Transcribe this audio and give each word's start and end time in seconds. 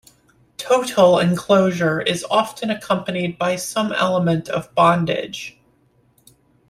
Total 0.57 1.19
enclosure 1.19 2.01
is 2.01 2.25
often 2.31 2.71
accompanied 2.71 3.37
by 3.37 3.55
some 3.55 3.91
element 3.93 4.49
of 4.49 4.73
bondage. 4.73 5.59